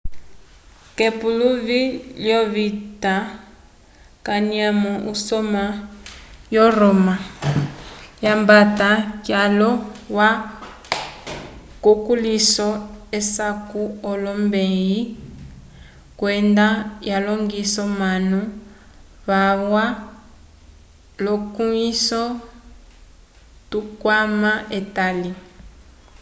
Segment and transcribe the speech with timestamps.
[0.95, 1.81] k'epuluvi
[2.23, 3.15] lyovita
[4.25, 5.63] kanyamo usoma
[6.53, 7.15] wo roma
[8.21, 8.89] lyambata
[9.25, 10.29] kyaulo alwa
[11.83, 12.67] kukulĩhiso
[13.11, 14.97] wesaku wolombeyi
[16.19, 16.65] kwenda
[17.09, 18.39] walongisa omanu
[19.27, 19.85] valwa
[21.23, 22.23] lukuĩhiso
[23.69, 25.31] tukwama etali